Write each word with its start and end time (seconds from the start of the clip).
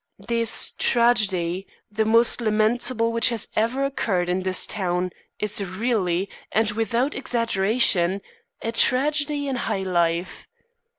"This 0.27 0.71
tragedy 0.79 1.67
the 1.91 2.05
most 2.05 2.41
lamentable 2.41 3.11
which 3.11 3.29
has 3.29 3.47
ever 3.55 3.85
occurred 3.85 4.29
in 4.29 4.41
this 4.41 4.65
town 4.65 5.11
is 5.37 5.63
really, 5.63 6.27
and 6.51 6.71
without 6.71 7.13
exaggeration, 7.13 8.21
a 8.63 8.71
tragedy 8.71 9.47
in 9.47 9.57
high 9.57 9.83
life. 9.83 10.47